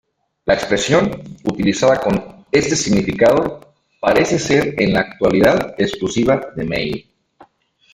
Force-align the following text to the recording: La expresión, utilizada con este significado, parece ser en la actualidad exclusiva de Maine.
La 0.45 0.55
expresión, 0.55 1.21
utilizada 1.43 1.97
con 1.99 2.43
este 2.51 2.75
significado, 2.75 3.75
parece 3.99 4.39
ser 4.39 4.73
en 4.81 4.93
la 4.93 5.01
actualidad 5.01 5.75
exclusiva 5.77 6.41
de 6.55 6.63
Maine. 6.65 7.05